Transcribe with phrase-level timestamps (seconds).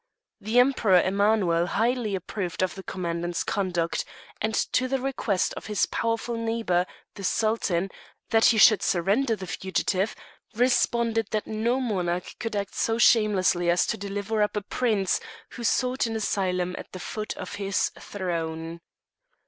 [0.39, 4.03] The Emperor Emanuel highly approved of the commandant's conduct,
[4.41, 7.91] and to the request of his powerful neighbour, the Sultan,
[8.31, 10.15] that he should surrender the fugitive,
[10.55, 15.19] responded that no monarch could act so shamelessly as to deliver up a prince
[15.51, 18.81] who sought an asylum at the foot of his throne.